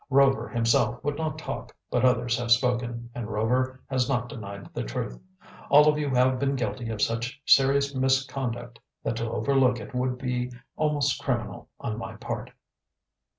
Rover 0.09 0.49
himself 0.49 1.03
would 1.03 1.15
not 1.15 1.37
talk, 1.37 1.75
but 1.91 2.03
others 2.03 2.35
have 2.39 2.49
spoken, 2.49 3.11
and 3.13 3.29
Rover 3.29 3.83
has 3.85 4.09
not 4.09 4.29
denied 4.29 4.73
the 4.73 4.81
truth. 4.81 5.19
All 5.69 5.87
of 5.87 5.99
you 5.99 6.09
have 6.09 6.39
been 6.39 6.55
guilty 6.55 6.89
of 6.89 7.03
such 7.03 7.39
serious 7.45 7.93
misconduct 7.93 8.79
that 9.03 9.17
to 9.17 9.29
overlook 9.29 9.79
it 9.79 9.93
would 9.93 10.17
be 10.17 10.51
almost 10.75 11.21
criminal 11.21 11.69
on 11.79 11.99
my 11.99 12.15
part." 12.15 12.49